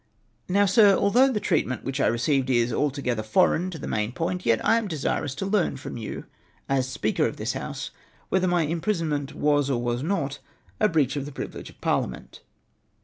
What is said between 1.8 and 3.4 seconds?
which I received is altogether